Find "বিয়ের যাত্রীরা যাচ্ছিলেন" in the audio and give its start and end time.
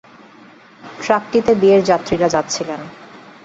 1.55-2.81